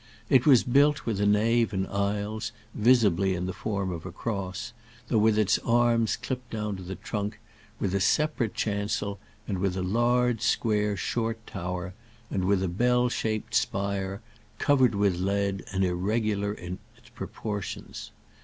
[0.31, 4.73] It was built with a nave and aisles, visibly in the form of a cross,
[5.09, 7.39] though with its arms clipped down to the trunk,
[7.79, 11.93] with a separate chancel, with a large square short tower,
[12.31, 14.23] and with a bell shaped spire,
[14.57, 18.09] covered with lead and irregular in its proportions.